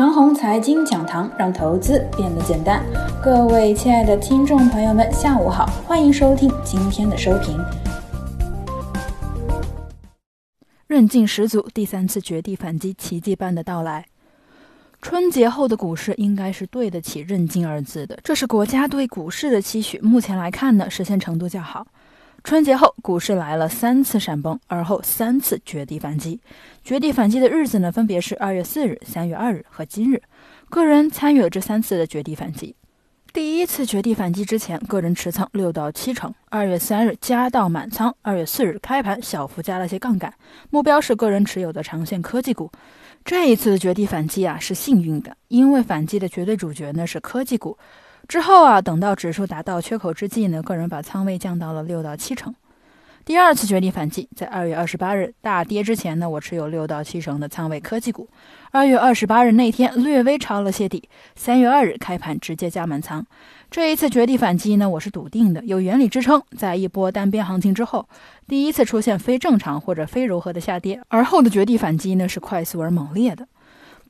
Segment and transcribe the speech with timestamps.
[0.00, 2.82] 长虹财经讲堂，让投资变得简单。
[3.22, 7.54] 各位亲爱的听众朋友们，下午好，欢迎收听今天的收评。
[10.86, 14.06] 韧劲十足，第三次绝地反击奇迹般的到来。
[15.02, 19.98] 春节后的股市应该是对得起“韧劲”二字的，这是国家对股市的期许。
[19.98, 21.86] 目前来看呢，实现程度较好。
[22.42, 26.40] 春节后，股市来了三次闪崩，而后三次绝地反击。
[26.82, 30.22] 绝地反击的日子呢，分别是二月四日、三月二日和今日。
[30.68, 32.74] 个人参与了这三次的绝地反击。
[33.32, 36.34] 第一次绝地反击之前，个人持仓六到七成。
[36.48, 40.32] 二月三日加到满仓，二月四日开盘小幅加了些杠杆，
[40.70, 42.70] 目标是个人持有的长线科技股。
[43.24, 47.76] 这一次的绝地反击啊，是幸运的，因为反击的绝对主角呢是科技股。
[48.30, 52.54] 之后啊，等到指数达到缺口之际呢，个人把仓位降到了六到七成。
[53.24, 58.28] 第二次绝地反击在二月二十八日大跌之前呢，我持有六到七成的仓位科技股。
[58.70, 63.26] 二月二十八日那天略微抄了些底，三月二日开盘直接加满仓。
[63.68, 66.40] 这一次绝地反击呢，我是笃定的，有原理支撑。
[66.56, 68.08] 在一波单边行情之后，
[68.46, 73.48] 第一次出现非正常或者非柔和的下跌，而后的绝地反击呢是快速而猛烈的。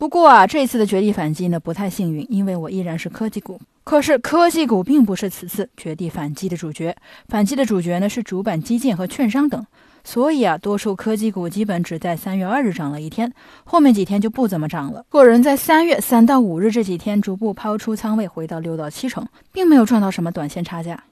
[0.01, 3.61] 不过啊，这次的绝地反击呢不太幸运，因为我依然是科技股。
[3.85, 6.97] 可是科技股并不是此次绝地反击的主角，
[7.29, 9.63] 反击的主角呢是主板基建和券商等，
[10.03, 13.31] 所以啊，多数科技股基本只在三月二日涨了一天，
[13.65, 15.05] 后面几天就不怎么涨了。
[15.11, 21.05] 个人在三月三到五日这几天逐步抛出仓位，回到六到七成，并没有赚到什么短线差价。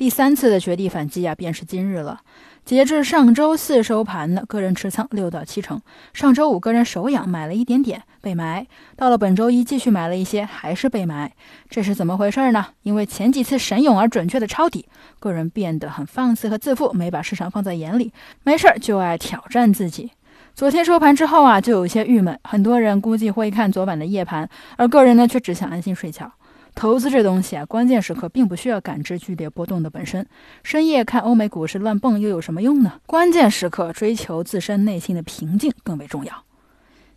[0.00, 2.20] 第三次的绝地反击啊，便是今日了。
[2.64, 5.78] 截至上周四收盘呢，个人持仓六到七成。
[6.14, 11.30] 上周五个人手痒买了一点点被埋，到了本周一继续买了一些，还是被埋。
[11.68, 12.68] 这是怎么回事呢？
[12.82, 14.86] 因为前几次神勇而准确的抄底，
[15.18, 18.10] 个人变得很放肆和自负，没把市场放在眼里，
[18.42, 20.12] 没事儿就爱挑战自己。
[20.54, 22.40] 昨天收盘之后啊，就有些郁闷。
[22.44, 26.32] 很多人估计会看昨晚的夜盘，而个人呢，却只想安心睡觉。
[26.74, 30.26] 投资这东西啊，关键时刻并不需要感知剧烈波动的本身。
[30.62, 33.00] 深夜看欧美股市乱蹦又有什么用呢？
[33.06, 36.44] 关键时刻追求自身内心的平静更为重要。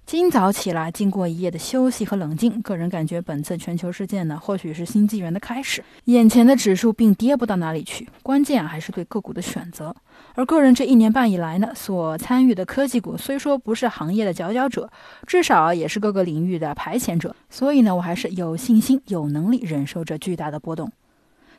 [0.05, 5.83] 今早起来，经过一夜的休息和冷静，个人感觉本次全球事件呢，或许是新纪元的开始。
[6.05, 9.95] 眼前的指数并跌不到哪里去，关键还是对个股的选择。
[10.35, 14.89] 而个人这一年半以来呢，所参与的科技股虽说不是行业的佼佼者，
[15.25, 17.33] 至少也是各个领域的排前者。
[17.49, 20.91] 所以呢，我还是有信心、有能力忍受着巨大的波动。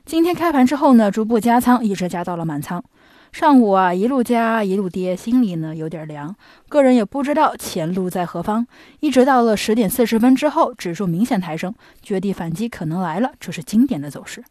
[0.05, 2.85] 今天开盘之后呢，逐步加仓，一直加到了满仓。
[3.33, 6.37] 上午啊，一路加一路跌，心里呢有点凉。
[6.69, 8.67] 个人也不知道前路在何方。
[9.01, 13.33] 一直到了十点四十分之后，指数明显抬升，绝地反击可能来了。
[13.41, 14.45] 这是经典的走势。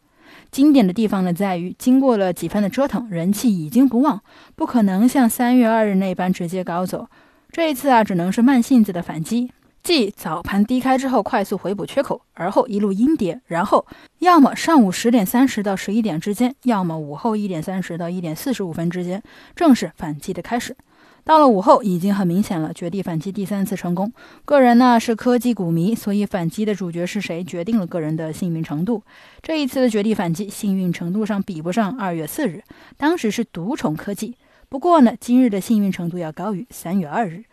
[0.50, 4.20] 经典的地方呢，在于经过了几番的折腾，人气已经不旺，
[4.56, 7.06] 不可能像三月二日那般直接高走。
[7.52, 9.52] 这一次啊，只能是慢性子的反击。
[9.84, 13.86] 即早盘低开之后快速回补缺口，而后一路阴跌，然后
[14.20, 19.22] 要么上午十点三十到十一点之间，要么午后一点三十到一点四十五分之间，
[19.54, 20.74] 正是反击的开始。
[21.22, 24.10] 到了午后，已经很明显了，绝地反击第三次成功。
[24.46, 29.02] 个人呢是科技股迷，所以反击的主角是谁，决定了个人的幸运程度。
[29.42, 32.62] 这一次的绝地反击，幸运程度上比不上二月四日，
[32.96, 34.34] 当时是独宠科技。
[34.70, 37.44] 不过呢，今日的幸运程度要高于三月二日。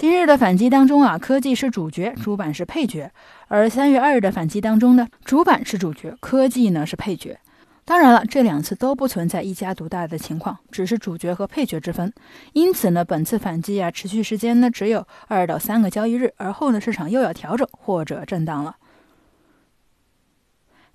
[0.00, 3.10] 今日的反击当中啊，科技是主角，主板是配角；
[3.48, 7.38] 而三月二日的反击当中呢，主板是主角，科技呢是配角。
[7.84, 12.10] 当然了，这两次都不存在一家独大的情况，只是主角和配角之分。
[12.54, 18.76] 因此呢，本次反击啊，持续时间呢只有二到三个交易日，而后呢，市场又要调整或者震荡了。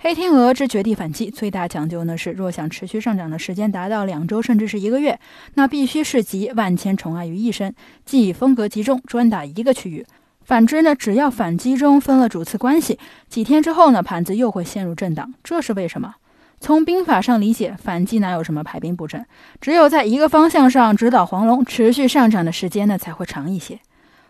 [0.05, 5.19] 黑天鹅之绝地反击最大讲究呢是，若想持续上涨的时间达到两周甚至是一个月，
[5.55, 7.73] 那必须是集万千宠爱于一身，
[8.05, 10.05] 即风格集中，专打一个区域。
[10.43, 12.99] 反之呢，只要反击中分了主次关系，
[13.29, 15.33] 几天之后呢，盘子又会陷入震荡。
[15.43, 16.13] 这是为什么？
[16.59, 19.25] 从兵法上理解，反击哪有什么排兵布阵？
[19.59, 23.79] 只有在一个方向上直捣黄龙，持续上涨的时间呢才会长一些。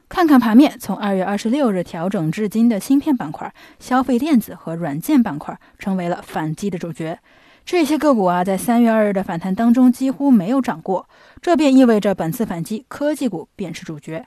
[0.07, 7.19] 看看盘面，从二月二十六日调整至今的芯片板块、消费电子和软件板块成为了反击的主角。
[7.65, 11.07] 这些个股啊，在三月二日的反弹当中几乎没有涨过，
[11.41, 14.25] 这便意味着本次反击科技股便是主角。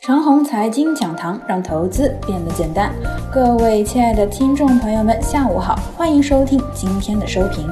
[0.00, 2.94] 长虹财经讲堂，让投资变得简单。
[3.32, 7.68] 各位亲爱的听众朋友们，下午好，欢迎收听今天的收评。